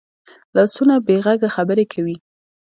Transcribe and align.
لاسونه 0.55 0.95
بې 1.05 1.15
غږه 1.25 1.49
خبرې 1.55 1.85
کوي 1.93 2.15